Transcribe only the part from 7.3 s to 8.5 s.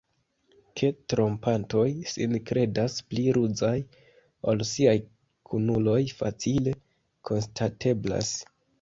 konstateblas.